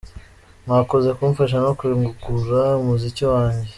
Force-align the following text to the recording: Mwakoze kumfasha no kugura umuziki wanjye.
Mwakoze 0.65 1.09
kumfasha 1.17 1.57
no 1.65 1.71
kugura 2.23 2.61
umuziki 2.81 3.23
wanjye. 3.33 3.69